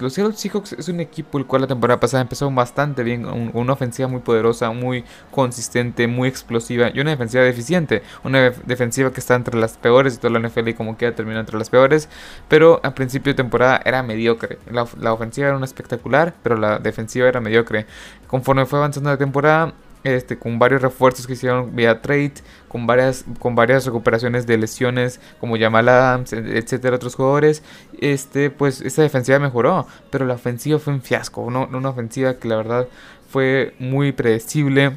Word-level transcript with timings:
Los 0.00 0.14
Seattle 0.14 0.34
Seahawks 0.36 0.72
es 0.74 0.88
un 0.88 1.00
equipo 1.00 1.38
el 1.38 1.46
cual 1.46 1.62
la 1.62 1.68
temporada 1.68 1.98
pasada 2.00 2.22
empezó 2.22 2.50
bastante 2.50 3.02
bien, 3.02 3.26
una 3.26 3.72
ofensiva 3.72 4.08
muy 4.08 4.20
poderosa, 4.20 4.70
muy 4.70 5.04
consistente, 5.30 6.06
muy 6.06 6.28
explosiva 6.28 6.90
y 6.92 7.00
una 7.00 7.10
defensiva 7.10 7.42
deficiente. 7.42 8.02
Una 8.24 8.50
defensiva 8.50 9.12
que 9.12 9.20
está 9.20 9.34
entre 9.34 9.58
las 9.58 9.76
peores 9.76 10.14
de 10.14 10.20
toda 10.20 10.38
la 10.38 10.48
NFL 10.48 10.68
y 10.68 10.74
como 10.74 10.96
queda 10.96 11.14
terminó 11.14 11.40
entre 11.40 11.58
las 11.58 11.70
peores. 11.70 12.08
Pero 12.48 12.80
a 12.82 12.94
principio 12.94 13.32
de 13.32 13.36
temporada 13.36 13.80
era 13.84 14.02
mediocre. 14.02 14.58
La, 14.70 14.86
la 14.98 15.12
ofensiva 15.12 15.48
era 15.48 15.56
una 15.56 15.66
espectacular, 15.66 16.34
pero 16.42 16.56
la 16.56 16.78
defensiva 16.78 17.28
era 17.28 17.40
mediocre. 17.40 17.86
Conforme 18.26 18.66
fue 18.66 18.78
avanzando 18.78 19.10
la 19.10 19.16
temporada, 19.16 19.72
este, 20.04 20.38
con 20.38 20.58
varios 20.58 20.82
refuerzos 20.82 21.26
que 21.26 21.34
hicieron 21.34 21.74
vía 21.74 22.00
trade, 22.02 22.34
con 22.68 22.86
varias, 22.86 23.24
con 23.38 23.54
varias 23.54 23.86
recuperaciones 23.86 24.46
de 24.46 24.58
lesiones 24.58 25.20
como 25.40 25.58
Jamal 25.58 25.88
Adams, 25.88 26.32
etcétera, 26.32 26.96
otros 26.96 27.14
jugadores, 27.14 27.62
este, 28.00 28.50
pues 28.50 28.80
esta 28.80 29.02
defensiva 29.02 29.38
mejoró, 29.38 29.86
pero 30.10 30.26
la 30.26 30.34
ofensiva 30.34 30.78
fue 30.78 30.92
un 30.92 31.02
fiasco, 31.02 31.42
una 31.42 31.88
ofensiva 31.88 32.34
que 32.34 32.48
la 32.48 32.56
verdad 32.56 32.88
fue 33.30 33.74
muy 33.78 34.12
predecible 34.12 34.96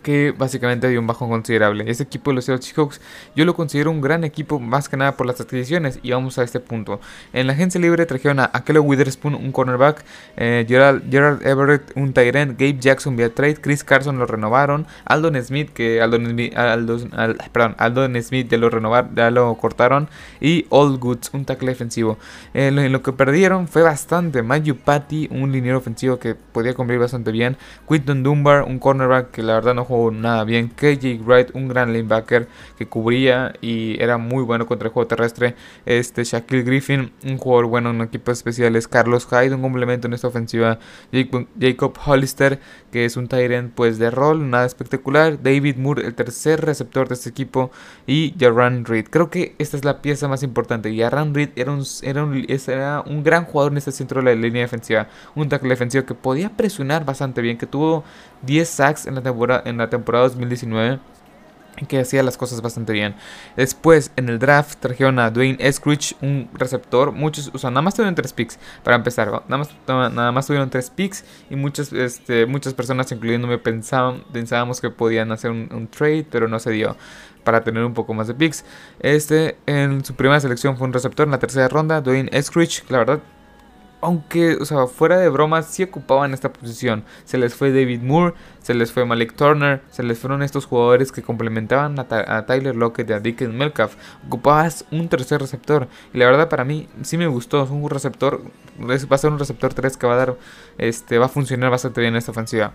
que 0.00 0.34
básicamente 0.36 0.86
había 0.86 1.00
un 1.00 1.06
bajo 1.06 1.28
considerable. 1.28 1.84
Este 1.88 2.02
equipo 2.02 2.30
de 2.30 2.36
los 2.36 2.44
Seahawks 2.44 3.00
yo 3.34 3.44
lo 3.44 3.54
considero 3.54 3.90
un 3.90 4.00
gran 4.00 4.24
equipo 4.24 4.58
más 4.58 4.88
que 4.88 4.96
nada 4.96 5.16
por 5.16 5.26
las 5.26 5.40
adquisiciones 5.40 5.98
y 6.02 6.12
vamos 6.12 6.38
a 6.38 6.42
este 6.42 6.60
punto. 6.60 7.00
En 7.32 7.46
la 7.46 7.52
agencia 7.52 7.80
libre 7.80 8.06
trajeron 8.06 8.40
a 8.40 8.50
Akelo 8.52 8.82
Witherspoon 8.82 9.34
un 9.34 9.52
cornerback, 9.52 10.04
eh, 10.36 10.64
Gerald, 10.68 11.14
Everett 11.46 11.92
un 11.96 12.12
end, 12.16 12.58
Gabe 12.58 12.78
Jackson 12.78 13.16
via 13.16 13.32
trade, 13.32 13.56
Chris 13.56 13.84
Carson 13.84 14.18
lo 14.18 14.26
renovaron, 14.26 14.86
Aldon 15.04 15.42
Smith 15.42 15.70
que 15.72 16.00
Aldon 16.00 16.26
Smith, 16.30 16.54
perdón, 17.52 17.74
Aldon 17.78 18.22
Smith 18.22 18.48
ya 18.50 18.58
lo 18.58 18.70
renovaron, 18.70 19.14
ya 19.14 19.30
lo 19.30 19.54
cortaron 19.56 20.08
y 20.40 20.66
All 20.70 20.98
Goods 20.98 21.30
un 21.32 21.44
tackle 21.44 21.70
defensivo. 21.70 22.18
en 22.54 22.92
lo 22.92 23.02
que 23.02 23.12
perdieron 23.12 23.68
fue 23.68 23.82
bastante. 23.82 24.42
Mayu 24.42 24.76
Patty 24.76 25.28
un 25.30 25.52
liniero 25.52 25.78
ofensivo 25.78 26.18
que 26.18 26.34
podía 26.34 26.74
cumplir 26.74 26.98
bastante 26.98 27.30
bien, 27.30 27.56
Quinton 27.88 28.22
Dunbar 28.22 28.62
un 28.62 28.78
cornerback 28.78 29.30
que 29.30 29.42
la 29.42 29.54
verdad 29.54 29.74
no 29.74 29.84
jugó 29.88 30.10
nada 30.10 30.44
bien. 30.44 30.68
KJ 30.68 31.20
Wright, 31.24 31.50
un 31.54 31.68
gran 31.68 31.92
linebacker 31.92 32.46
que 32.76 32.86
cubría 32.86 33.54
y 33.60 34.00
era 34.00 34.18
muy 34.18 34.44
bueno 34.44 34.66
contra 34.66 34.88
el 34.88 34.92
juego 34.92 35.08
terrestre. 35.08 35.56
Este 35.86 36.24
Shaquille 36.24 36.62
Griffin, 36.62 37.12
un 37.24 37.38
jugador 37.38 37.66
bueno 37.66 37.90
en 37.90 38.02
equipos 38.02 38.38
especiales. 38.38 38.86
Carlos 38.86 39.26
Hyde, 39.26 39.54
un 39.54 39.62
complemento 39.62 40.06
en 40.06 40.12
esta 40.12 40.28
ofensiva. 40.28 40.78
Jacob 41.58 41.98
Hollister, 42.04 42.60
que 42.92 43.04
es 43.04 43.16
un 43.16 43.28
Tyrant 43.28 43.72
pues 43.74 43.98
de 43.98 44.10
rol, 44.10 44.50
nada 44.50 44.66
espectacular. 44.66 45.42
David 45.42 45.76
Moore, 45.76 46.06
el 46.06 46.14
tercer 46.14 46.60
receptor 46.60 47.08
de 47.08 47.14
este 47.14 47.30
equipo. 47.30 47.70
Y 48.06 48.34
Jaran 48.38 48.84
Reed. 48.84 49.06
Creo 49.10 49.30
que 49.30 49.56
esta 49.58 49.76
es 49.76 49.84
la 49.84 50.02
pieza 50.02 50.28
más 50.28 50.42
importante. 50.42 50.94
Jaran 50.96 51.34
Reed 51.34 51.50
era 51.56 51.72
un, 51.72 51.82
era, 52.02 52.24
un, 52.24 52.46
era 52.46 53.02
un 53.06 53.24
gran 53.24 53.44
jugador 53.44 53.72
en 53.72 53.78
este 53.78 53.92
centro 53.92 54.20
de 54.22 54.34
la 54.34 54.40
línea 54.40 54.62
defensiva. 54.62 55.08
Un 55.34 55.48
tackle 55.48 55.70
defensivo 55.70 56.04
que 56.04 56.14
podía 56.14 56.50
presionar 56.50 57.04
bastante 57.06 57.40
bien, 57.40 57.56
que 57.56 57.66
tuvo 57.66 58.04
10 58.42 58.68
sacks 58.68 59.06
en 59.06 59.14
la 59.14 59.22
temporada, 59.22 59.62
en 59.64 59.77
la 59.78 59.90
temporada 59.90 60.28
2019 60.28 61.00
que 61.86 62.00
hacía 62.00 62.22
las 62.22 62.36
cosas 62.36 62.60
bastante 62.60 62.92
bien. 62.92 63.14
Después, 63.56 64.10
en 64.16 64.28
el 64.28 64.38
draft, 64.38 64.78
trajeron 64.80 65.18
a 65.18 65.30
Dwayne 65.30 65.58
Eskridge, 65.60 66.16
un 66.20 66.48
receptor. 66.54 67.12
Muchos, 67.12 67.50
o 67.54 67.58
sea, 67.58 67.70
nada 67.70 67.82
más 67.82 67.94
tuvieron 67.94 68.14
tres 68.14 68.32
picks 68.32 68.58
para 68.82 68.96
empezar. 68.96 69.30
Nada 69.48 69.58
más, 69.58 69.70
nada 69.86 70.32
más 70.32 70.46
tuvieron 70.46 70.70
tres 70.70 70.90
picks 70.90 71.24
y 71.50 71.56
muchas, 71.56 71.92
este, 71.92 72.46
muchas 72.46 72.74
personas, 72.74 73.10
incluyéndome, 73.12 73.58
pensaban, 73.58 74.24
pensábamos 74.32 74.80
que 74.80 74.90
podían 74.90 75.30
hacer 75.32 75.50
un, 75.50 75.68
un, 75.72 75.88
trade, 75.88 76.26
pero 76.30 76.48
no 76.48 76.58
se 76.58 76.70
dio 76.72 76.96
para 77.44 77.62
tener 77.62 77.84
un 77.84 77.94
poco 77.94 78.14
más 78.14 78.26
de 78.26 78.34
picks. 78.34 78.64
Este, 79.00 79.56
en 79.66 80.04
su 80.04 80.14
primera 80.14 80.40
selección 80.40 80.76
fue 80.76 80.86
un 80.86 80.92
receptor 80.92 81.26
en 81.26 81.32
la 81.32 81.38
tercera 81.38 81.68
ronda, 81.68 82.00
Dwayne 82.00 82.30
Eskridge. 82.32 82.84
La 82.88 82.98
verdad, 82.98 83.20
aunque, 84.00 84.56
o 84.56 84.64
sea, 84.64 84.86
fuera 84.86 85.18
de 85.18 85.28
bromas, 85.28 85.66
sí 85.66 85.82
ocupaban 85.82 86.32
esta 86.32 86.52
posición. 86.52 87.04
Se 87.24 87.38
les 87.38 87.54
fue 87.54 87.70
David 87.70 88.02
Moore, 88.02 88.34
se 88.62 88.74
les 88.74 88.92
fue 88.92 89.04
Malik 89.04 89.34
Turner, 89.34 89.82
se 89.90 90.02
les 90.02 90.18
fueron 90.18 90.42
estos 90.42 90.66
jugadores 90.66 91.10
que 91.10 91.22
complementaban 91.22 91.98
a, 91.98 92.46
Tyler 92.46 92.76
Lockett 92.76 93.10
y 93.10 93.12
a 93.12 93.20
Dickens 93.20 93.54
Melcalf. 93.54 93.96
Ocupabas 94.26 94.84
un 94.92 95.08
tercer 95.08 95.40
receptor. 95.40 95.88
Y 96.14 96.18
la 96.18 96.26
verdad, 96.26 96.48
para 96.48 96.64
mí, 96.64 96.88
sí 97.02 97.16
me 97.16 97.26
gustó. 97.26 97.62
Es 97.64 97.70
un 97.70 97.88
receptor, 97.90 98.42
va 98.80 98.94
a 98.94 99.18
ser 99.18 99.30
un 99.30 99.38
receptor 99.38 99.74
3 99.74 99.96
que 99.96 100.06
va 100.06 100.14
a 100.14 100.16
dar, 100.16 100.36
este, 100.78 101.18
va 101.18 101.26
a 101.26 101.30
funcionar 101.30 101.70
bastante 101.70 102.00
bien 102.00 102.14
en 102.14 102.18
esta 102.18 102.30
ofensiva. 102.30 102.72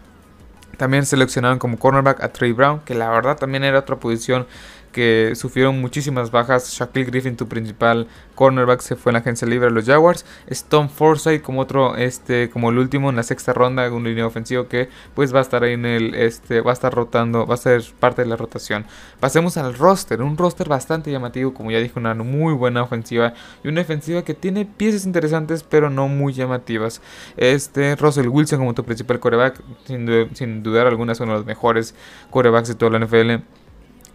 También 0.77 1.05
seleccionaron 1.05 1.59
como 1.59 1.77
cornerback 1.77 2.23
a 2.23 2.33
Trey 2.33 2.51
Brown, 2.51 2.81
que 2.81 2.95
la 2.95 3.09
verdad 3.09 3.37
también 3.37 3.63
era 3.63 3.79
otra 3.79 3.97
posición 3.97 4.47
que 4.93 5.33
sufrieron 5.35 5.81
muchísimas 5.81 6.31
bajas. 6.31 6.71
Shaquille 6.71 7.05
Griffin, 7.05 7.35
tu 7.35 7.49
principal 7.49 8.07
cornerback, 8.35 8.79
se 8.79 8.95
fue 8.95 9.09
en 9.09 9.15
la 9.15 9.19
agencia 9.19 9.45
libre 9.45 9.67
de 9.67 9.73
los 9.73 9.85
Jaguars. 9.85 10.25
Stone 10.47 10.87
Forsythe 10.87 11.41
como 11.41 11.59
otro, 11.59 11.97
este, 11.97 12.49
como 12.49 12.69
el 12.69 12.77
último 12.77 13.09
en 13.09 13.17
la 13.17 13.23
sexta 13.23 13.51
ronda, 13.51 13.91
un 13.91 14.05
línea 14.05 14.25
ofensivo 14.25 14.67
que 14.69 14.87
pues 15.13 15.33
va 15.33 15.39
a 15.39 15.41
estar 15.41 15.63
ahí 15.63 15.73
en 15.73 15.85
el, 15.85 16.15
este, 16.15 16.61
va 16.61 16.71
a 16.71 16.73
estar 16.73 16.93
rotando, 16.93 17.45
va 17.45 17.55
a 17.55 17.57
ser 17.57 17.83
parte 17.99 18.21
de 18.21 18.29
la 18.29 18.37
rotación. 18.37 18.85
Pasemos 19.19 19.57
al 19.57 19.73
roster, 19.73 20.21
un 20.21 20.37
roster 20.37 20.69
bastante 20.69 21.11
llamativo, 21.11 21.53
como 21.53 21.71
ya 21.71 21.79
dije, 21.79 21.99
una 21.99 22.13
muy 22.13 22.53
buena 22.53 22.83
ofensiva 22.83 23.33
y 23.63 23.67
una 23.67 23.81
defensiva 23.81 24.23
que 24.23 24.33
tiene 24.33 24.65
piezas 24.65 25.05
interesantes, 25.05 25.63
pero 25.63 25.89
no 25.89 26.07
muy 26.07 26.33
llamativas. 26.33 27.01
Este, 27.35 27.95
Russell 27.95 28.27
Wilson 28.27 28.59
como 28.59 28.73
tu 28.73 28.83
principal 28.85 29.19
coreback, 29.19 29.61
sin, 29.85 30.07
sin 30.35 30.63
dudar 30.63 30.87
alguna, 30.87 31.13
es 31.13 31.19
uno 31.19 31.33
de 31.33 31.37
los 31.39 31.45
mejores 31.45 31.95
corebacks 32.29 32.67
de 32.67 32.75
toda 32.75 32.91
la 32.91 33.05
NFL. 33.05 33.43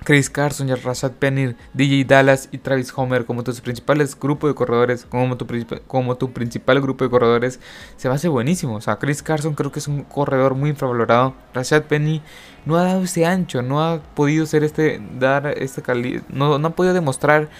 Chris 0.09 0.31
Carson, 0.31 0.75
Rashad 0.83 1.13
Penny, 1.13 1.55
DJ 1.75 2.07
Dallas 2.07 2.49
y 2.51 2.57
Travis 2.57 2.91
Homer 2.97 3.27
como 3.27 3.45
tus 3.45 3.61
principales 3.61 4.19
grupos 4.19 4.49
de 4.49 4.55
corredores, 4.55 5.05
como 5.05 5.37
tu, 5.37 6.33
principal 6.33 6.81
grupo 6.81 7.05
de 7.05 7.11
corredores, 7.11 7.61
se 7.99 8.09
va 8.09 8.15
a 8.15 8.17
hacer 8.17 8.31
buenísimo. 8.31 8.77
O 8.77 8.81
sea, 8.81 8.97
Chris 8.97 9.23
Carson 9.23 9.53
creo 9.53 9.71
que 9.71 9.81
es 9.81 9.87
un 9.87 10.05
corredor 10.05 10.55
muy 10.55 10.71
infravalorado. 10.71 11.35
Rashad 11.53 11.83
Penny 11.83 12.23
no 12.65 12.79
ha 12.79 12.85
dado 12.85 13.03
ese 13.03 13.27
ancho, 13.27 13.61
no 13.61 13.85
ha 13.85 14.01
podido 14.01 14.47
ser 14.47 14.65
este, 14.65 14.99
dar 15.19 15.47
este 15.59 15.83
calibre, 15.83 16.23
no, 16.31 16.59
no 16.59 16.69
ha 16.69 16.71
podido 16.71 16.95
demostrar 16.95 17.51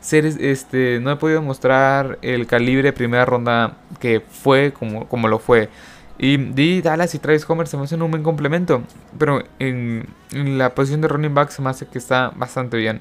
ser 0.00 0.24
este 0.24 0.98
no 1.00 1.10
ha 1.10 1.18
podido 1.18 1.40
demostrar 1.40 2.18
el 2.22 2.46
calibre 2.46 2.84
de 2.84 2.92
primera 2.94 3.26
ronda 3.26 3.76
que 3.98 4.20
fue 4.20 4.72
como, 4.72 5.06
como 5.06 5.28
lo 5.28 5.38
fue 5.38 5.68
y 6.22 6.36
Di 6.36 6.82
Dallas 6.82 7.14
y 7.14 7.18
Travis 7.18 7.48
Homer 7.48 7.66
se 7.66 7.78
me 7.78 7.84
hacen 7.84 8.02
un 8.02 8.10
buen 8.10 8.22
complemento. 8.22 8.82
Pero 9.18 9.42
en, 9.58 10.06
la 10.32 10.74
posición 10.74 11.00
de 11.00 11.08
running 11.08 11.32
back 11.32 11.48
se 11.48 11.62
me 11.62 11.70
hace 11.70 11.86
que 11.86 11.96
está 11.96 12.30
bastante 12.36 12.76
bien. 12.76 13.00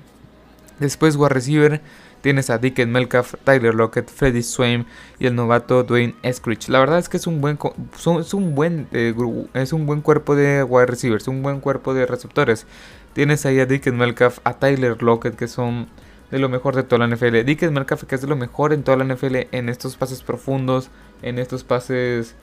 Después, 0.80 1.18
wide 1.18 1.28
receiver, 1.28 1.81
tienes 2.22 2.50
a 2.50 2.59
Dickens 2.59 2.90
Melcalf, 2.90 3.35
Tyler 3.44 3.75
Lockett, 3.75 4.09
Freddie 4.09 4.41
Swain 4.41 4.85
y 5.19 5.28
el 5.28 5.35
novato 5.35 5.84
Dwayne 5.84 6.16
Eskridge. 6.24 6.69
La 6.69 6.80
verdad 6.80 6.97
es 6.97 7.09
que 7.09 7.18
es 7.18 7.28
un 7.28 7.41
buen, 7.41 7.59
es 8.22 8.34
un 8.34 8.56
buen, 8.56 8.88
eh, 8.94 9.13
es 9.53 9.74
un 9.74 9.86
buen 9.86 10.00
cuerpo 10.00 10.38
de 10.38 10.63
wide 10.63 10.86
receivers, 10.86 11.28
un 11.28 11.44
buen 11.44 11.59
cuerpo 11.59 11.94
de 11.94 12.06
receptores. 12.06 12.66
Tienes 13.12 13.46
ahí 13.46 13.59
a 13.59 13.66
Dickens 13.66 13.97
Melcalf, 13.97 14.40
a 14.46 14.53
Tyler 14.53 15.03
Lockett, 15.03 15.36
que 15.36 15.50
son 15.50 15.90
de 16.31 16.40
lo 16.40 16.47
mejor 16.47 16.74
de 16.74 16.84
toda 16.84 17.06
la 17.06 17.13
NFL. 17.13 17.44
Dickens 17.44 17.74
Melcalf, 17.74 18.06
que 18.06 18.16
es 18.16 18.22
de 18.22 18.28
lo 18.28 18.38
mejor 18.38 18.72
en 18.72 18.84
toda 18.84 18.96
la 18.96 19.03
NFL 19.03 19.47
en 19.51 19.68
estos 19.68 19.97
pases 19.97 20.24
profundos, 20.24 20.90
en 21.22 21.38
estos 21.38 21.66
pases 21.66 22.38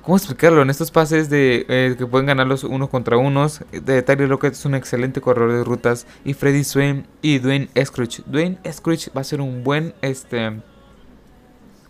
¿Cómo 0.00 0.16
explicarlo? 0.16 0.62
En 0.62 0.70
estos 0.70 0.90
pases 0.90 1.28
de 1.28 1.66
eh, 1.68 1.94
que 1.98 2.06
pueden 2.06 2.26
ganar 2.26 2.46
los 2.46 2.64
unos 2.64 2.88
contra 2.88 3.18
unos, 3.18 3.60
de 3.70 4.02
Tyler 4.02 4.26
Lockett 4.26 4.54
es 4.54 4.64
un 4.64 4.74
excelente 4.74 5.20
corredor 5.20 5.52
de 5.52 5.64
rutas 5.64 6.06
y 6.24 6.32
Freddy 6.32 6.64
Swain 6.64 7.06
y 7.20 7.38
Dwayne 7.38 7.68
Eskridge. 7.74 8.22
Dwayne 8.24 8.58
Eskridge 8.64 9.10
va 9.14 9.20
a 9.20 9.24
ser 9.24 9.42
un 9.42 9.62
buen 9.62 9.92
este 10.00 10.62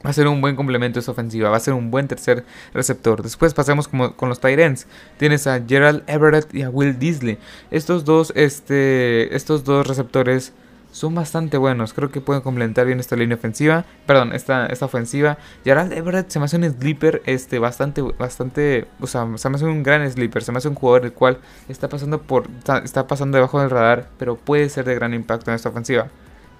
va 0.05 0.11
a 0.11 0.13
ser 0.13 0.27
un 0.27 0.41
buen 0.41 0.57
complemento 0.57 0.99
a 0.99 1.01
esa 1.01 1.13
ofensiva, 1.13 1.49
va 1.49 1.59
a 1.59 1.61
ser 1.61 1.75
un 1.75 1.93
buen 1.93 2.09
tercer 2.09 2.45
receptor. 2.75 3.23
Después 3.23 3.55
pasemos 3.55 3.87
como, 3.87 4.17
con 4.17 4.29
los 4.29 4.41
Tyrants. 4.41 4.89
Tienes 5.17 5.47
a 5.47 5.63
Gerald 5.65 6.03
Everett 6.09 6.53
y 6.53 6.63
a 6.63 6.71
Will 6.71 6.99
Disley. 6.99 7.39
Estos 7.71 8.05
dos 8.05 8.33
este 8.35 9.35
estos 9.37 9.63
dos 9.63 9.87
receptores 9.87 10.53
son 10.93 11.15
bastante 11.15 11.57
buenos. 11.57 11.95
Creo 11.95 12.13
que 12.13 12.21
pueden 12.21 12.43
complementar 12.43 12.87
bien 12.87 13.01
esta 13.01 13.17
línea 13.17 13.37
ofensiva. 13.37 13.85
Perdón, 14.07 14.33
esta, 14.35 14.67
esta 14.67 14.85
ofensiva. 14.85 15.39
Gerald 15.65 15.93
Everett 15.93 16.29
se 16.29 16.39
me 16.39 16.45
hace 16.45 16.59
un 16.59 16.71
sleeper 16.71 17.23
este, 17.25 17.59
bastante, 17.59 18.03
bastante. 18.03 18.87
O 19.01 19.07
sea, 19.07 19.27
se 19.37 19.49
me 19.49 19.57
hace 19.57 19.65
un 19.65 19.83
gran 19.83 20.09
sleeper. 20.09 20.45
Se 20.45 20.53
me 20.53 20.59
hace 20.59 20.69
un 20.69 20.75
jugador 20.75 21.07
el 21.07 21.13
cual 21.13 21.39
está 21.69 21.89
pasando 21.89 22.21
por. 22.21 22.49
Está, 22.85 23.07
pasando 23.07 23.37
debajo 23.37 23.59
del 23.59 23.71
radar. 23.71 24.11
Pero 24.19 24.37
puede 24.37 24.69
ser 24.69 24.85
de 24.85 24.95
gran 24.95 25.15
impacto 25.15 25.51
en 25.51 25.57
esta 25.57 25.71
ofensiva. 25.71 26.09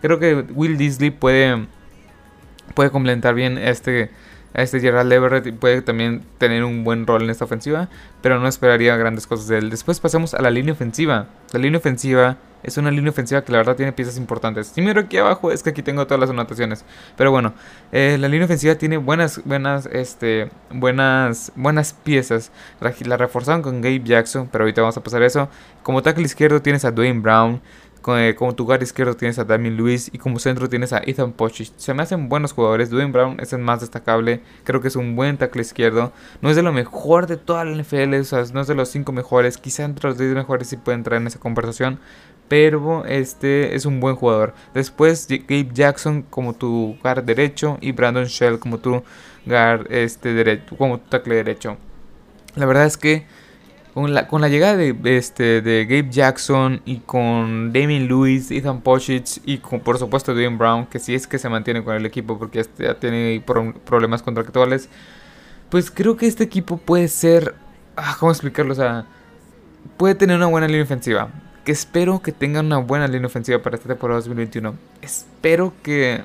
Creo 0.01 0.19
que 0.19 0.35
Will 0.35 0.79
Disley 0.79 1.11
puede. 1.11 1.69
Puede 2.75 2.91
complementar 2.91 3.35
bien 3.35 3.59
este. 3.59 4.11
Este 4.55 4.81
Gerald 4.81 5.13
Everett 5.13 5.55
puede 5.59 5.83
también 5.83 6.23
tener 6.39 6.65
un 6.65 6.85
buen 6.85 7.07
rol 7.07 7.23
en 7.23 7.31
esta 7.31 7.45
ofensiva, 7.45 7.89
pero 8.21 8.39
no 8.39 8.49
esperaría 8.49 8.97
grandes 8.97 9.27
cosas 9.27 9.49
de 9.49 9.59
él. 9.59 9.71
Después 9.71 10.01
pasamos 10.01 10.35
a 10.35 10.43
la 10.43 10.51
línea 10.51 10.73
ofensiva. 10.73 11.29
La 11.53 11.59
línea 11.59 11.79
ofensiva 11.79 12.37
es 12.63 12.77
una 12.77 12.91
línea 12.91 13.11
ofensiva 13.11 13.43
que 13.43 13.51
la 13.53 13.59
verdad 13.59 13.77
tiene 13.77 13.93
piezas 13.93 14.17
importantes. 14.17 14.69
Si 14.69 14.81
miro 14.83 15.01
aquí 15.01 15.17
abajo 15.19 15.51
es 15.51 15.63
que 15.63 15.71
aquí 15.71 15.83
tengo 15.83 16.07
todas 16.07 16.21
las 16.21 16.31
anotaciones. 16.31 16.85
Pero 17.17 17.31
bueno, 17.31 17.55
eh, 17.91 18.17
la 18.21 18.29
línea 18.29 18.45
ofensiva 18.45 18.75
tiene 18.77 18.99
buenas, 18.99 19.43
buenas, 19.45 19.87
este, 19.87 20.51
buenas, 20.71 21.53
buenas 21.57 21.93
piezas. 21.93 22.53
La 22.81 23.17
reforzaron 23.17 23.63
con 23.63 23.81
Gabe 23.81 24.03
Jackson, 24.05 24.49
pero 24.51 24.65
ahorita 24.65 24.83
vamos 24.83 24.97
a 24.97 25.03
pasar 25.03 25.23
eso. 25.23 25.49
Como 25.83 26.03
tackle 26.03 26.25
izquierdo 26.25 26.63
tienes 26.63 26.85
a 26.85 26.93
Dwayne 26.93 27.21
Brown. 27.21 27.61
Eh, 28.09 28.35
como 28.37 28.55
tu 28.55 28.65
guard 28.65 28.83
izquierdo 28.83 29.15
tienes 29.15 29.39
a 29.39 29.45
Damien 29.45 29.77
Lewis 29.77 30.11
y 30.13 30.19
como 30.19 30.39
centro 30.39 30.69
tienes 30.69 30.93
a 30.93 31.03
Ethan 31.05 31.33
Pochich. 31.33 31.73
Se 31.77 31.95
me 31.95 32.03
hacen 32.03 32.29
buenos 32.29 32.53
jugadores. 32.53 32.91
Dwayne 32.91 33.13
Brown 33.13 33.37
es 33.41 33.53
el 33.53 33.61
más 33.61 33.81
destacable. 33.81 34.41
Creo 34.65 34.81
que 34.81 34.89
es 34.89 34.97
un 34.97 35.15
buen 35.15 35.39
tackle 35.39 35.63
izquierdo. 35.63 36.13
No 36.41 36.51
es 36.51 36.57
de 36.57 36.63
lo 36.63 36.73
mejor 36.73 37.27
de 37.27 37.37
toda 37.37 37.65
la 37.65 37.73
NFL, 37.73 38.15
o 38.15 38.25
sea, 38.25 38.45
no 38.53 38.61
es 38.61 38.67
de 38.67 38.75
los 38.75 38.89
5 38.89 39.13
mejores. 39.13 39.57
Quizá 39.57 39.85
entre 39.85 40.09
los 40.09 40.19
10 40.19 40.35
mejores 40.35 40.69
sí 40.69 40.77
puede 40.77 40.99
entrar 40.99 41.21
en 41.21 41.29
esa 41.29 41.39
conversación. 41.39 42.01
Pero 42.49 43.05
este 43.07 43.75
es 43.77 43.87
un 43.87 44.01
buen 44.01 44.17
jugador. 44.17 44.55
Después 44.75 45.27
Gabe 45.29 45.71
Jackson 45.73 46.23
como 46.23 46.55
tu 46.55 46.99
guard 47.03 47.23
derecho 47.25 47.79
y 47.81 47.93
Brandon 47.93 48.27
Shell 48.27 48.59
como 48.59 48.79
tu 48.79 49.03
guard 49.47 49.87
este 49.91 50.35
derecho, 50.35 50.77
como 50.77 50.99
tu 50.99 51.09
tackle 51.09 51.37
derecho. 51.37 51.79
La 52.55 52.67
verdad 52.67 52.85
es 52.85 52.99
que 52.99 53.25
con 53.95 54.15
la, 54.15 54.27
con 54.27 54.41
la 54.41 54.49
llegada 54.49 54.77
de, 54.77 54.97
este, 55.17 55.61
de 55.61 55.85
Gabe 55.85 56.09
Jackson 56.11 56.81
y 56.85 56.99
con 56.99 57.73
Damien 57.73 58.09
Lewis, 58.09 58.51
Ethan 58.51 58.81
Pochich 58.81 59.41
y 59.45 59.59
con, 59.59 59.81
por 59.81 59.99
supuesto 59.99 60.33
Dwayne 60.33 60.57
Brown, 60.57 60.87
que 60.87 60.99
si 60.99 61.15
es 61.15 61.27
que 61.27 61.39
se 61.39 61.49
mantiene 61.49 61.85
con 61.85 61.95
el 61.95 62.07
equipo 62.07 62.39
porque 62.39 62.65
ya 62.79 62.95
tiene 62.95 63.43
problemas 63.85 64.23
contractuales, 64.23 64.89
pues 65.69 65.91
creo 65.91 66.17
que 66.17 66.27
este 66.27 66.45
equipo 66.45 66.79
puede 66.79 67.09
ser, 67.09 67.55
ah, 67.97 68.17
¿cómo 68.19 68.33
explicarlo? 68.33 68.73
O 68.73 68.77
sea, 68.77 69.07
puede 69.97 70.15
tener 70.15 70.37
una 70.37 70.47
buena 70.47 70.67
línea 70.67 70.83
ofensiva. 70.83 71.29
Que 71.65 71.73
espero 71.73 72.21
que 72.21 72.33
tengan 72.33 72.67
una 72.67 72.79
buena 72.79 73.07
línea 73.07 73.27
ofensiva 73.27 73.63
para 73.63 73.77
esta 73.77 73.89
temporada 73.89 74.19
2021. 74.19 74.75
Espero 75.01 75.73
que 75.83 76.25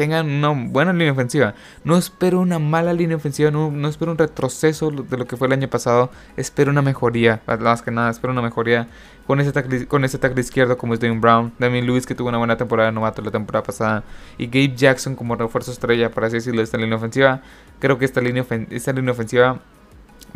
tengan 0.00 0.30
una 0.30 0.48
buena 0.70 0.94
línea 0.94 1.12
ofensiva. 1.12 1.52
No 1.84 1.98
espero 1.98 2.40
una 2.40 2.58
mala 2.58 2.94
línea 2.94 3.18
ofensiva, 3.18 3.50
no, 3.50 3.86
espero 3.86 4.12
un 4.12 4.16
retroceso 4.16 4.90
de 4.90 5.18
lo 5.18 5.26
que 5.26 5.36
fue 5.36 5.46
el 5.46 5.52
año 5.52 5.68
pasado. 5.68 6.10
Espero 6.38 6.70
una 6.70 6.80
mejoría, 6.80 7.42
más 7.46 7.82
que 7.82 7.90
nada, 7.90 8.08
espero 8.08 8.32
una 8.32 8.40
mejoría 8.40 8.88
con 9.26 9.40
ese 9.40 9.52
tackle, 9.52 9.86
con 9.86 10.02
ese 10.06 10.16
tackle 10.16 10.40
izquierdo 10.40 10.78
como 10.78 10.94
es 10.94 11.00
Dwayne 11.00 11.20
Brown, 11.20 11.52
Damien 11.58 11.84
Lewis 11.84 12.06
que 12.06 12.14
tuvo 12.14 12.30
una 12.30 12.38
buena 12.38 12.56
temporada 12.56 12.88
de 12.88 12.94
novato 12.94 13.20
la 13.20 13.30
temporada 13.30 13.62
pasada 13.62 14.02
y 14.38 14.46
Gabe 14.46 14.74
Jackson 14.74 15.16
como 15.16 15.36
refuerzo 15.36 15.70
estrella, 15.70 16.10
para 16.10 16.28
así 16.28 16.36
decirlo, 16.36 16.60
de 16.60 16.64
esta 16.64 16.78
línea 16.78 16.96
ofensiva. 16.96 17.42
Creo 17.78 17.98
que 17.98 18.06
esta 18.06 18.22
línea, 18.22 18.46
esta 18.70 18.94
línea 18.94 19.12
ofensiva 19.12 19.58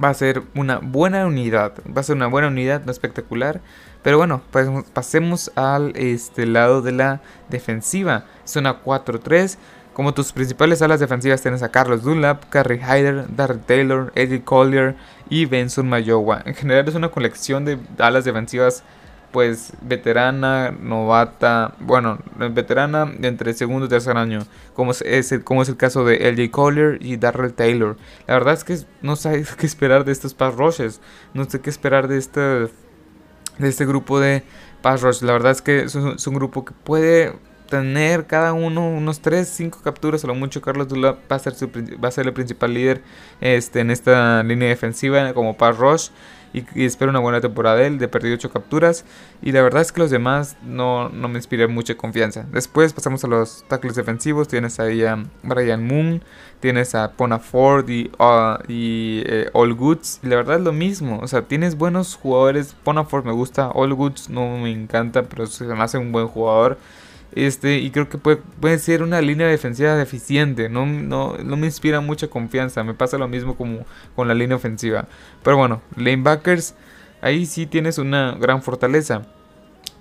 va 0.02 0.08
a 0.08 0.14
ser 0.14 0.42
una 0.54 0.78
buena 0.78 1.26
unidad, 1.26 1.74
va 1.86 2.00
a 2.00 2.04
ser 2.04 2.16
una 2.16 2.26
buena 2.26 2.48
unidad, 2.48 2.84
no 2.84 2.92
espectacular 2.92 3.60
pero 4.04 4.18
bueno, 4.18 4.42
pues 4.50 4.68
pasemos 4.92 5.50
al 5.54 5.96
este, 5.96 6.44
lado 6.44 6.82
de 6.82 6.92
la 6.92 7.22
defensiva. 7.48 8.26
Es 8.44 8.54
una 8.54 8.84
4-3. 8.84 9.56
Como 9.94 10.12
tus 10.12 10.32
principales 10.32 10.82
alas 10.82 11.00
defensivas 11.00 11.40
tienes 11.40 11.62
a 11.62 11.70
Carlos 11.70 12.02
Dunlap, 12.02 12.50
Carrie 12.50 12.80
Hyder, 12.80 13.34
Darren 13.34 13.60
Taylor, 13.60 14.12
Eddie 14.14 14.42
Collier 14.44 14.94
y 15.30 15.46
Benson 15.46 15.88
Mayowa. 15.88 16.42
En 16.44 16.54
general 16.54 16.86
es 16.86 16.94
una 16.94 17.08
colección 17.08 17.64
de 17.64 17.78
alas 17.98 18.26
defensivas 18.26 18.82
pues 19.34 19.72
veterana, 19.82 20.70
novata, 20.70 21.74
bueno, 21.80 22.20
veterana 22.52 23.12
entre 23.20 23.52
segundo 23.52 23.86
y 23.86 23.88
tercer 23.88 24.16
año, 24.16 24.46
como 24.74 24.92
es, 24.92 25.32
el, 25.32 25.42
como 25.42 25.60
es 25.60 25.68
el 25.68 25.76
caso 25.76 26.04
de 26.04 26.30
LJ 26.30 26.52
Collier 26.52 26.98
y 27.00 27.16
Darrell 27.16 27.52
Taylor. 27.52 27.96
La 28.28 28.34
verdad 28.34 28.54
es 28.54 28.62
que 28.62 28.78
no 29.02 29.16
sé 29.16 29.44
qué 29.58 29.66
esperar 29.66 30.04
de 30.04 30.12
estos 30.12 30.34
pass 30.34 30.54
rushes, 30.54 31.00
no 31.34 31.50
sé 31.50 31.60
qué 31.60 31.68
esperar 31.68 32.06
de 32.06 32.18
este 32.18 32.40
de 33.58 33.68
este 33.68 33.86
grupo 33.86 34.20
de 34.20 34.44
Pass 34.82 35.02
Rush. 35.02 35.22
La 35.22 35.32
verdad 35.32 35.50
es 35.50 35.62
que 35.62 35.82
es 35.82 35.94
un, 35.96 36.34
grupo 36.34 36.64
que 36.64 36.74
puede 36.84 37.32
tener 37.74 38.26
cada 38.26 38.52
uno 38.52 38.88
unos 38.88 39.20
3, 39.20 39.48
5 39.48 39.80
capturas. 39.82 40.22
A 40.22 40.28
lo 40.28 40.34
mucho 40.34 40.62
Carlos 40.62 40.86
Dula 40.86 41.18
va 41.30 41.36
a 41.36 41.38
ser, 41.40 41.54
va 42.02 42.08
a 42.08 42.12
ser 42.12 42.26
el 42.26 42.32
principal 42.32 42.72
líder 42.72 43.02
este, 43.40 43.80
en 43.80 43.90
esta 43.90 44.42
línea 44.44 44.68
defensiva 44.68 45.32
como 45.34 45.56
Pass 45.56 45.76
Rush 45.76 46.10
y, 46.54 46.84
espero 46.84 47.10
una 47.10 47.18
buena 47.18 47.40
temporada 47.40 47.76
de 47.76 47.88
él, 47.88 47.98
de 47.98 48.06
perdido 48.06 48.36
8 48.36 48.50
capturas. 48.50 49.04
Y 49.42 49.50
la 49.50 49.60
verdad 49.60 49.82
es 49.82 49.90
que 49.90 50.00
los 50.00 50.10
demás 50.10 50.56
no, 50.62 51.08
no 51.08 51.26
me 51.26 51.36
inspiran 51.36 51.74
mucha 51.74 51.96
confianza. 51.96 52.46
Después 52.52 52.92
pasamos 52.92 53.24
a 53.24 53.26
los 53.26 53.64
tackles 53.66 53.96
defensivos. 53.96 54.46
Tienes 54.46 54.78
ahí 54.78 55.04
a 55.04 55.20
Brian 55.42 55.84
Moon, 55.84 56.22
tienes 56.60 56.94
a 56.94 57.10
Pona 57.10 57.40
Ford 57.40 57.88
y, 57.88 58.08
uh, 58.20 58.62
y 58.68 59.24
eh, 59.26 59.50
All 59.52 59.74
Goods. 59.74 60.20
Y 60.22 60.28
la 60.28 60.36
verdad 60.36 60.58
es 60.58 60.62
lo 60.62 60.72
mismo. 60.72 61.18
O 61.20 61.26
sea, 61.26 61.42
tienes 61.42 61.76
buenos 61.76 62.14
jugadores. 62.14 62.76
Pona 62.84 63.04
Ford 63.04 63.24
me 63.24 63.32
gusta, 63.32 63.70
All 63.70 63.92
Goods 63.92 64.30
no 64.30 64.58
me 64.58 64.70
encanta, 64.70 65.24
pero 65.24 65.46
se 65.46 65.64
me 65.64 65.82
hace 65.82 65.98
un 65.98 66.12
buen 66.12 66.28
jugador. 66.28 66.78
Este, 67.34 67.78
y 67.78 67.90
creo 67.90 68.08
que 68.08 68.16
puede, 68.16 68.36
puede 68.60 68.78
ser 68.78 69.02
una 69.02 69.20
línea 69.20 69.48
defensiva 69.48 69.96
deficiente. 69.96 70.68
No, 70.68 70.86
no, 70.86 71.36
no, 71.38 71.56
me 71.56 71.66
inspira 71.66 72.00
mucha 72.00 72.28
confianza. 72.28 72.84
Me 72.84 72.94
pasa 72.94 73.18
lo 73.18 73.26
mismo 73.28 73.56
como 73.56 73.84
con 74.14 74.28
la 74.28 74.34
línea 74.34 74.56
ofensiva. 74.56 75.06
Pero 75.42 75.56
bueno, 75.56 75.82
lanebackers, 75.96 76.74
ahí 77.20 77.46
sí 77.46 77.66
tienes 77.66 77.98
una 77.98 78.32
gran 78.32 78.62
fortaleza. 78.62 79.22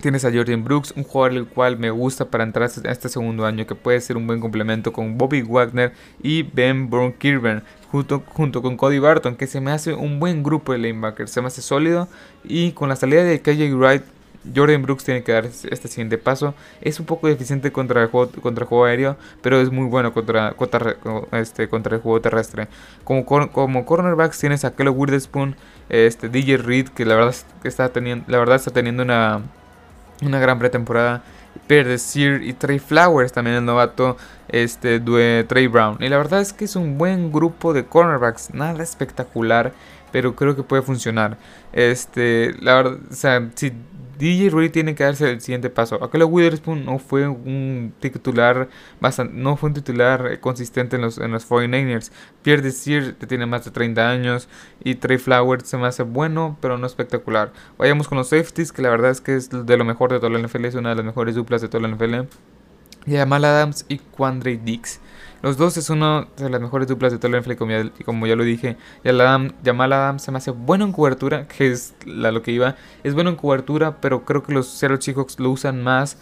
Tienes 0.00 0.24
a 0.24 0.32
Jordan 0.32 0.64
Brooks, 0.64 0.92
un 0.96 1.02
jugador 1.02 1.38
el 1.38 1.46
cual 1.46 1.78
me 1.78 1.90
gusta 1.90 2.26
para 2.26 2.44
entrar 2.44 2.68
a 2.84 2.90
este 2.90 3.08
segundo 3.08 3.46
año, 3.46 3.66
que 3.66 3.74
puede 3.74 4.00
ser 4.00 4.16
un 4.16 4.26
buen 4.26 4.38
complemento 4.38 4.92
con 4.92 5.16
Bobby 5.16 5.42
Wagner 5.42 5.92
y 6.22 6.42
Ben 6.42 6.90
Brown 6.90 7.14
Kirben, 7.14 7.62
junto, 7.90 8.22
junto 8.26 8.60
con 8.60 8.76
Cody 8.76 8.98
Barton, 8.98 9.34
que 9.36 9.46
se 9.46 9.62
me 9.62 9.70
hace 9.70 9.94
un 9.94 10.20
buen 10.20 10.42
grupo 10.42 10.72
de 10.72 10.78
lanebackers, 10.78 11.30
se 11.30 11.40
me 11.40 11.46
hace 11.46 11.62
sólido. 11.62 12.08
Y 12.44 12.72
con 12.72 12.90
la 12.90 12.96
salida 12.96 13.24
de 13.24 13.40
KJ 13.40 13.74
Wright, 13.74 14.02
Jordan 14.54 14.82
Brooks 14.82 15.04
tiene 15.04 15.22
que 15.22 15.32
dar 15.32 15.44
este 15.46 15.88
siguiente 15.88 16.18
paso. 16.18 16.54
Es 16.80 17.00
un 17.00 17.06
poco 17.06 17.28
deficiente 17.28 17.72
contra 17.72 18.02
el 18.02 18.08
juego, 18.08 18.30
contra 18.40 18.64
el 18.64 18.68
juego 18.68 18.84
aéreo, 18.84 19.16
pero 19.42 19.60
es 19.60 19.70
muy 19.70 19.86
bueno 19.86 20.12
contra, 20.12 20.52
contra, 20.52 20.96
este, 21.32 21.68
contra 21.68 21.96
el 21.96 22.02
juego 22.02 22.20
terrestre. 22.20 22.68
Como, 23.04 23.24
como 23.24 23.84
cornerbacks 23.86 24.38
tienes 24.38 24.64
a 24.64 24.74
Kelly 24.74 24.90
Witherspoon, 24.90 25.56
este, 25.88 26.28
DJ 26.28 26.58
Reed, 26.58 26.88
que 26.88 27.04
la 27.04 27.14
verdad, 27.14 27.34
está 27.62 27.88
teniendo, 27.90 28.24
la 28.28 28.38
verdad 28.38 28.56
está 28.56 28.70
teniendo 28.70 29.02
una, 29.02 29.42
una 30.22 30.38
gran 30.38 30.58
pretemporada. 30.58 31.22
Pierre 31.66 31.98
Sear 31.98 32.42
y 32.42 32.52
Trey 32.52 32.78
Flowers, 32.78 33.32
también 33.32 33.56
el 33.56 33.64
novato 33.64 34.16
este, 34.48 35.00
de 35.00 35.44
Trey 35.48 35.66
Brown. 35.68 35.98
Y 36.00 36.08
la 36.08 36.16
verdad 36.16 36.40
es 36.40 36.52
que 36.52 36.64
es 36.64 36.76
un 36.76 36.98
buen 36.98 37.32
grupo 37.32 37.72
de 37.72 37.84
cornerbacks, 37.84 38.52
nada 38.52 38.82
espectacular, 38.82 39.72
pero 40.12 40.34
creo 40.34 40.56
que 40.56 40.62
puede 40.62 40.82
funcionar. 40.82 41.38
Este, 41.72 42.54
la 42.60 42.74
verdad, 42.74 42.98
o 43.10 43.14
sea, 43.14 43.50
si 43.54 43.72
DJ 44.18 44.50
Reed 44.50 44.70
tiene 44.70 44.94
que 44.94 45.04
darse 45.04 45.30
el 45.30 45.40
siguiente 45.40 45.70
paso. 45.70 46.02
Aquel 46.02 46.24
Witherspoon 46.24 46.84
no 46.84 46.98
fue 46.98 47.28
un 47.28 47.92
titular 48.00 48.68
bastante, 49.00 49.34
no 49.34 49.56
fue 49.56 49.68
un 49.68 49.74
titular 49.74 50.32
eh, 50.32 50.40
consistente 50.40 50.96
en 50.96 51.02
los, 51.02 51.18
en 51.18 51.32
los 51.32 51.48
49ers. 51.48 52.10
Pierre 52.42 52.62
Desir 52.62 53.16
tiene 53.26 53.46
más 53.46 53.64
de 53.64 53.70
30 53.70 54.10
años 54.10 54.48
y 54.82 54.96
Trey 54.96 55.18
Flowers 55.18 55.68
se 55.68 55.76
me 55.76 55.86
hace 55.86 56.02
bueno, 56.02 56.56
pero 56.60 56.78
no 56.78 56.86
espectacular. 56.86 57.52
Vayamos 57.78 58.08
con 58.08 58.18
los 58.18 58.28
safeties, 58.28 58.72
que 58.72 58.82
la 58.82 58.90
verdad 58.90 59.10
es 59.10 59.20
que 59.20 59.36
es 59.36 59.50
de 59.50 59.76
lo 59.76 59.84
mejor 59.84 60.12
de 60.12 60.18
toda 60.18 60.30
la 60.30 60.38
NFL, 60.38 60.64
es 60.66 60.74
una 60.74 60.90
de 60.90 60.96
las 60.96 61.04
mejores 61.04 61.34
duplas 61.34 61.62
de 61.62 61.68
toda 61.68 61.86
la 61.86 61.94
NFL. 61.94 62.28
Jamal 63.06 63.44
Adams 63.44 63.84
y 63.88 63.98
Quandre 63.98 64.58
Dix. 64.62 65.00
Los 65.44 65.58
dos 65.58 65.76
es 65.76 65.90
una 65.90 66.26
de 66.38 66.48
las 66.48 66.58
mejores 66.58 66.88
duplas 66.88 67.20
de 67.20 67.28
NFL, 67.28 67.56
como 67.56 67.70
ya, 67.70 67.90
como 68.06 68.26
ya 68.26 68.34
lo 68.34 68.44
dije. 68.44 68.78
Jamal 69.04 69.92
Adams 69.92 70.22
se 70.22 70.32
me 70.32 70.38
hace 70.38 70.52
bueno 70.52 70.86
en 70.86 70.92
cobertura, 70.92 71.46
que 71.46 71.70
es 71.70 71.94
lo 72.06 72.40
que 72.40 72.50
iba. 72.50 72.76
Es 73.02 73.12
bueno 73.12 73.28
en 73.28 73.36
cobertura, 73.36 74.00
pero 74.00 74.24
creo 74.24 74.42
que 74.42 74.54
los 74.54 74.66
Seattle 74.66 75.02
Seahawks 75.02 75.38
lo 75.38 75.50
usan 75.50 75.82
más 75.82 76.16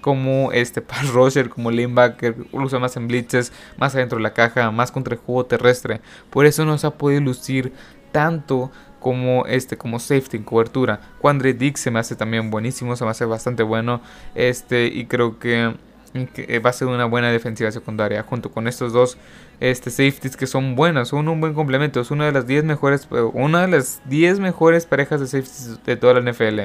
como 0.00 0.52
este 0.52 0.80
pass 0.82 1.12
rusher, 1.12 1.48
como 1.48 1.72
linebacker, 1.72 2.36
lo 2.52 2.66
usan 2.66 2.80
más 2.80 2.96
en 2.96 3.08
blitzes, 3.08 3.52
más 3.78 3.96
adentro 3.96 4.18
de 4.18 4.22
la 4.22 4.32
caja, 4.32 4.70
más 4.70 4.92
contra 4.92 5.14
el 5.14 5.20
juego 5.20 5.44
terrestre. 5.44 6.00
Por 6.30 6.46
eso 6.46 6.64
no 6.64 6.78
se 6.78 6.86
ha 6.86 6.90
podido 6.90 7.20
lucir 7.20 7.72
tanto 8.12 8.70
como 9.00 9.44
este 9.46 9.76
como 9.76 9.98
safety 9.98 10.36
en 10.36 10.44
cobertura. 10.44 11.00
Quandre 11.20 11.52
Dix 11.52 11.80
se 11.80 11.90
me 11.90 11.98
hace 11.98 12.14
también 12.14 12.52
buenísimo, 12.52 12.94
se 12.94 13.04
me 13.04 13.10
hace 13.10 13.24
bastante 13.24 13.64
bueno. 13.64 14.02
Este 14.36 14.86
y 14.86 15.06
creo 15.06 15.40
que 15.40 15.74
eh, 16.14 16.58
va 16.58 16.70
a 16.70 16.72
ser 16.72 16.88
una 16.88 17.04
buena 17.04 17.30
defensiva 17.30 17.70
secundaria 17.70 18.22
junto 18.22 18.50
con 18.50 18.68
estos 18.68 18.92
dos 18.92 19.18
este, 19.60 19.90
safeties 19.90 20.36
que 20.36 20.46
son 20.46 20.74
buenos, 20.74 21.08
son 21.08 21.28
un 21.28 21.40
buen 21.40 21.54
complemento, 21.54 22.00
es 22.00 22.10
una 22.10 22.26
de 22.26 22.32
las 22.32 22.46
10 22.46 22.64
mejores 22.64 23.08
eh, 23.10 23.20
una 23.20 23.62
de 23.62 23.68
las 23.68 24.00
10 24.06 24.40
mejores 24.40 24.86
parejas 24.86 25.20
de 25.20 25.26
safeties 25.26 25.84
de 25.84 25.96
toda 25.96 26.14
la 26.14 26.32
NFL. 26.32 26.60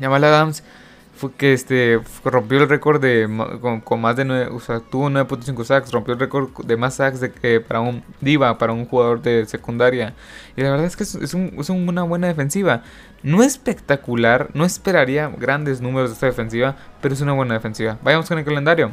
Jamal 0.00 0.24
Adams 0.24 0.62
fue 1.20 1.32
que 1.32 1.52
este 1.52 2.00
rompió 2.24 2.62
el 2.62 2.68
récord 2.68 2.98
de 2.98 3.28
con, 3.84 4.00
más 4.00 4.16
de 4.16 4.24
9, 4.24 4.48
o 4.52 4.58
sea, 4.58 4.80
tuvo 4.80 5.10
9.5 5.10 5.64
sacks, 5.64 5.92
rompió 5.92 6.14
el 6.14 6.20
récord 6.20 6.48
de 6.64 6.76
más 6.78 6.94
sacks 6.94 7.20
de 7.20 7.30
que 7.30 7.60
para 7.60 7.80
un 7.80 8.02
diva, 8.22 8.56
para 8.56 8.72
un 8.72 8.86
jugador 8.86 9.20
de 9.20 9.44
secundaria. 9.44 10.14
Y 10.56 10.62
la 10.62 10.70
verdad 10.70 10.86
es 10.86 10.96
que 10.96 11.02
es, 11.02 11.34
un, 11.34 11.54
es 11.58 11.68
una 11.68 12.04
buena 12.04 12.26
defensiva. 12.26 12.84
No 13.22 13.42
espectacular, 13.42 14.48
no 14.54 14.64
esperaría 14.64 15.30
grandes 15.36 15.82
números 15.82 16.08
de 16.08 16.14
esta 16.14 16.26
defensiva, 16.26 16.76
pero 17.02 17.12
es 17.12 17.20
una 17.20 17.34
buena 17.34 17.52
defensiva. 17.52 17.98
Vayamos 18.02 18.26
con 18.26 18.38
el 18.38 18.44
calendario. 18.46 18.92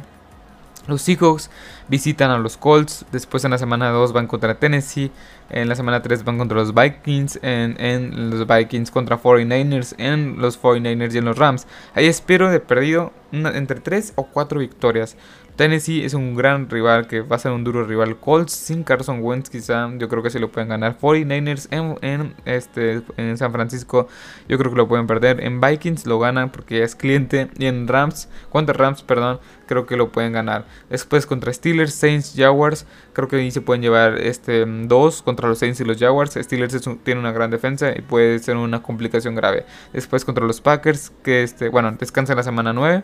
Los 0.88 1.02
Seahawks 1.02 1.50
visitan 1.88 2.30
a 2.30 2.38
los 2.38 2.56
Colts. 2.56 3.04
Después 3.12 3.44
en 3.44 3.52
la 3.52 3.58
semana 3.58 3.90
2 3.90 4.12
van 4.12 4.26
contra 4.26 4.58
Tennessee. 4.58 5.12
En 5.50 5.68
la 5.68 5.74
semana 5.74 6.02
3 6.02 6.24
van 6.24 6.38
contra 6.38 6.56
los 6.56 6.74
Vikings. 6.74 7.38
En, 7.42 8.30
los 8.30 8.46
Vikings 8.46 8.90
contra 8.90 9.20
49ers. 9.22 9.94
En 9.98 10.40
los 10.40 10.60
49ers 10.60 11.14
y 11.14 11.18
en 11.18 11.26
los 11.26 11.38
Rams. 11.38 11.66
Ahí 11.94 12.06
espero 12.06 12.50
de 12.50 12.58
perdido 12.58 13.12
entre 13.30 13.80
3 13.80 14.14
o 14.16 14.24
4 14.24 14.60
victorias. 14.60 15.16
Tennessee 15.58 16.04
es 16.04 16.14
un 16.14 16.36
gran 16.36 16.70
rival 16.70 17.08
que 17.08 17.20
va 17.20 17.34
a 17.34 17.38
ser 17.40 17.50
un 17.50 17.64
duro 17.64 17.82
rival. 17.82 18.16
Colts 18.20 18.52
sin 18.52 18.84
Carson 18.84 19.18
Wentz 19.24 19.50
quizá 19.50 19.90
yo 19.98 20.08
creo 20.08 20.22
que 20.22 20.30
sí 20.30 20.38
lo 20.38 20.52
pueden 20.52 20.68
ganar. 20.68 20.96
49ers 21.00 21.66
en, 21.72 21.98
en, 22.00 22.34
este, 22.44 23.02
en 23.16 23.36
San 23.36 23.50
Francisco 23.50 24.06
yo 24.48 24.56
creo 24.56 24.70
que 24.70 24.76
lo 24.76 24.86
pueden 24.86 25.08
perder. 25.08 25.42
En 25.42 25.60
Vikings 25.60 26.06
lo 26.06 26.20
ganan 26.20 26.52
porque 26.52 26.84
es 26.84 26.94
cliente. 26.94 27.48
Y 27.58 27.66
en 27.66 27.88
Rams, 27.88 28.28
contra 28.50 28.72
Rams, 28.72 29.02
perdón, 29.02 29.40
creo 29.66 29.84
que 29.84 29.96
lo 29.96 30.12
pueden 30.12 30.32
ganar. 30.32 30.64
Después 30.90 31.26
contra 31.26 31.52
Steelers, 31.52 31.92
Saints, 31.92 32.34
Jaguars, 32.36 32.86
creo 33.12 33.26
que 33.26 33.34
ahí 33.34 33.50
se 33.50 33.60
pueden 33.60 33.82
llevar 33.82 34.16
este, 34.16 34.64
dos 34.64 35.22
contra 35.22 35.48
los 35.48 35.58
Saints 35.58 35.80
y 35.80 35.84
los 35.84 35.98
Jaguars. 35.98 36.34
Steelers 36.34 36.80
tiene 37.02 37.18
una 37.18 37.32
gran 37.32 37.50
defensa 37.50 37.90
y 37.90 38.00
puede 38.00 38.38
ser 38.38 38.56
una 38.56 38.80
complicación 38.80 39.34
grave. 39.34 39.66
Después 39.92 40.24
contra 40.24 40.46
los 40.46 40.60
Packers, 40.60 41.10
que 41.24 41.42
este, 41.42 41.68
bueno, 41.68 41.90
descansan 41.98 42.36
la 42.36 42.44
semana 42.44 42.72
9. 42.72 43.02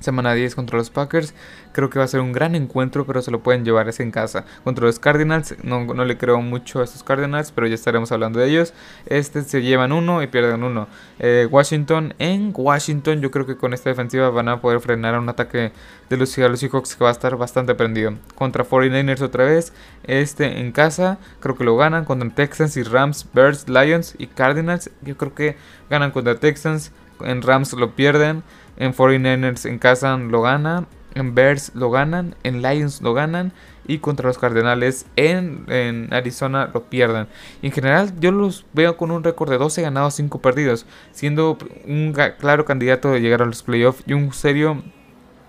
Semana 0.00 0.34
10 0.34 0.54
contra 0.54 0.78
los 0.78 0.90
Packers. 0.90 1.34
Creo 1.72 1.90
que 1.90 1.98
va 1.98 2.04
a 2.04 2.08
ser 2.08 2.20
un 2.20 2.32
gran 2.32 2.54
encuentro, 2.54 3.06
pero 3.06 3.22
se 3.22 3.30
lo 3.30 3.40
pueden 3.40 3.64
llevar 3.64 3.88
ese 3.88 4.02
en 4.02 4.10
casa. 4.10 4.44
Contra 4.64 4.86
los 4.86 4.98
Cardinals, 4.98 5.54
no, 5.62 5.84
no, 5.84 6.04
le 6.04 6.16
creo 6.16 6.40
mucho 6.40 6.80
a 6.80 6.84
estos 6.84 7.02
Cardinals, 7.02 7.52
pero 7.52 7.66
ya 7.66 7.74
estaremos 7.74 8.10
hablando 8.10 8.40
de 8.40 8.48
ellos. 8.48 8.74
Este 9.06 9.42
se 9.42 9.62
llevan 9.62 9.92
uno 9.92 10.22
y 10.22 10.26
pierden 10.26 10.62
uno. 10.64 10.88
Eh, 11.18 11.46
Washington, 11.50 12.14
en 12.18 12.52
Washington, 12.56 13.20
yo 13.20 13.30
creo 13.30 13.46
que 13.46 13.56
con 13.56 13.72
esta 13.72 13.90
defensiva 13.90 14.30
van 14.30 14.48
a 14.48 14.60
poder 14.60 14.80
frenar 14.80 15.18
un 15.18 15.28
ataque 15.28 15.72
de 16.08 16.16
los 16.16 16.30
Seahawks 16.30 16.96
que 16.96 17.04
va 17.04 17.10
a 17.10 17.12
estar 17.12 17.36
bastante 17.36 17.74
prendido. 17.74 18.14
Contra 18.34 18.64
49ers 18.64 19.22
otra 19.22 19.44
vez, 19.44 19.72
este 20.04 20.60
en 20.60 20.72
casa, 20.72 21.18
creo 21.40 21.56
que 21.56 21.64
lo 21.64 21.76
ganan. 21.76 22.04
Contra 22.04 22.28
Texans 22.30 22.76
y 22.76 22.82
Rams, 22.82 23.28
Bears, 23.32 23.68
Lions 23.68 24.14
y 24.18 24.26
Cardinals, 24.26 24.90
yo 25.02 25.16
creo 25.16 25.34
que 25.34 25.56
ganan 25.88 26.10
contra 26.10 26.36
Texans. 26.36 26.92
En 27.20 27.42
Rams 27.42 27.74
lo 27.74 27.94
pierden. 27.94 28.42
En 28.76 28.94
49ers 28.94 29.68
en 29.68 29.78
casa 29.78 30.16
lo 30.16 30.42
ganan. 30.42 30.86
En 31.14 31.34
Bears 31.34 31.72
lo 31.74 31.90
ganan. 31.90 32.34
En 32.42 32.62
Lions 32.62 33.02
lo 33.02 33.14
ganan. 33.14 33.52
Y 33.86 33.98
contra 33.98 34.28
los 34.28 34.38
Cardenales 34.38 35.06
en, 35.16 36.08
Arizona 36.12 36.70
lo 36.72 36.84
pierden. 36.84 37.26
en 37.62 37.72
general 37.72 38.12
yo 38.20 38.30
los 38.30 38.64
veo 38.72 38.96
con 38.96 39.10
un 39.10 39.24
récord 39.24 39.50
de 39.50 39.58
12 39.58 39.82
ganados, 39.82 40.14
5 40.14 40.40
perdidos. 40.40 40.86
Siendo 41.12 41.58
un 41.86 42.14
claro 42.38 42.64
candidato 42.64 43.10
de 43.10 43.20
llegar 43.20 43.42
a 43.42 43.46
los 43.46 43.62
playoffs. 43.62 44.02
Y 44.06 44.12
un 44.12 44.32
serio 44.32 44.82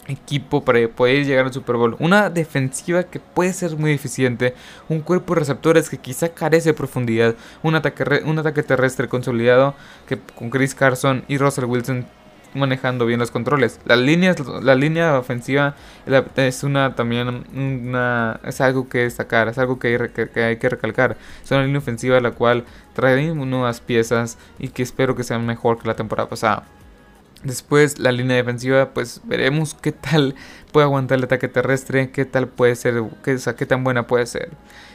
equipo 0.08 0.64
para 0.64 0.88
poder 0.88 1.26
llegar 1.26 1.46
al 1.46 1.54
Super 1.54 1.76
Bowl. 1.76 1.96
Una 2.00 2.30
defensiva 2.30 3.04
que 3.04 3.20
puede 3.20 3.54
ser 3.54 3.76
muy 3.78 3.92
eficiente, 3.92 4.54
un 4.90 5.02
cuerpo 5.02 5.34
de 5.34 5.42
receptores 5.42 5.90
que 5.90 5.98
quizá 5.98 6.30
carece 6.30 6.70
de 6.70 6.74
profundidad, 6.74 7.36
un 7.64 7.76
ataque, 7.76 8.22
un 8.26 8.40
ataque 8.40 8.64
terrestre 8.64 9.08
consolidado 9.08 9.76
que 10.08 10.20
con 10.36 10.50
Chris 10.50 10.76
Carson 10.76 11.24
y 11.28 11.38
Russell 11.38 11.66
Wilson 11.66 12.06
manejando 12.54 13.06
bien 13.06 13.20
los 13.20 13.32
controles. 13.32 13.80
La 13.86 13.96
línea, 13.96 15.18
ofensiva 15.18 15.76
es 16.36 16.64
una 16.64 16.96
también 16.96 17.46
una, 17.54 18.40
es 18.44 18.62
algo 18.62 18.90
que 18.90 19.00
destacar, 19.00 19.48
es 19.48 19.58
algo 19.58 19.80
que 19.80 19.88
hay 20.36 20.58
que, 20.58 20.70
recalcar. 20.70 21.18
Es 21.44 21.52
una 21.52 21.64
línea 21.64 21.80
ofensiva 21.80 22.20
la 22.20 22.32
cual 22.32 22.66
trae 22.94 23.34
nuevas 23.34 23.82
piezas 23.82 24.38
y 24.60 24.70
que 24.70 24.84
espero 24.84 25.16
que 25.16 25.24
sea 25.24 25.40
mejor 25.40 25.80
que 25.80 25.88
la 25.88 25.96
temporada 25.96 26.30
pasada. 26.30 26.64
Después 27.44 27.98
la 27.98 28.12
línea 28.12 28.38
defensiva, 28.38 28.94
pues 28.94 29.22
veremos 29.24 29.74
qué 29.74 29.92
tal 29.92 30.36
puede 30.72 30.86
aguantar 30.86 31.18
el 31.18 31.24
ataque 31.24 31.48
terrestre, 31.48 32.12
qué 32.12 32.26
tal 32.26 32.48
puede 32.48 32.76
ser, 32.76 33.04
qué 33.24 33.66
tan 33.66 33.84
buena 33.84 34.06
puede 34.06 34.28
ser. 34.28 34.50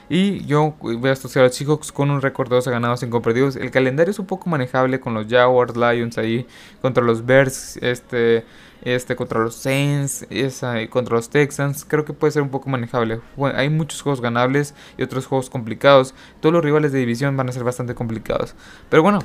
Y 0.08 0.44
yo 0.46 0.74
voy 0.80 1.08
a 1.08 1.12
asociar 1.12 1.44
a 1.44 1.48
los 1.48 1.56
Seahawks 1.56 1.90
con 1.90 2.10
un 2.10 2.22
récord 2.22 2.48
de 2.48 2.54
12 2.56 2.70
ganados, 2.70 3.00
5 3.00 3.22
perdidos. 3.22 3.56
El 3.56 3.72
calendario 3.72 4.12
es 4.12 4.18
un 4.18 4.26
poco 4.26 4.48
manejable 4.48 5.00
con 5.00 5.14
los 5.14 5.26
Jaguars, 5.26 5.76
Lions 5.76 6.16
ahí, 6.16 6.46
contra 6.80 7.02
los 7.02 7.26
Bears, 7.26 7.76
este, 7.78 8.44
este 8.82 9.16
contra 9.16 9.40
los 9.40 9.56
Saints, 9.56 10.24
esa, 10.30 10.86
contra 10.88 11.16
los 11.16 11.28
Texans. 11.28 11.84
Creo 11.84 12.04
que 12.04 12.12
puede 12.12 12.30
ser 12.30 12.42
un 12.42 12.50
poco 12.50 12.70
manejable. 12.70 13.20
hay 13.54 13.68
muchos 13.68 14.00
juegos 14.00 14.20
ganables 14.20 14.74
y 14.96 15.02
otros 15.02 15.26
juegos 15.26 15.50
complicados. 15.50 16.14
Todos 16.40 16.52
los 16.52 16.64
rivales 16.64 16.92
de 16.92 17.00
división 17.00 17.36
van 17.36 17.48
a 17.48 17.52
ser 17.52 17.64
bastante 17.64 17.96
complicados. 17.96 18.54
Pero 18.88 19.02
bueno, 19.02 19.18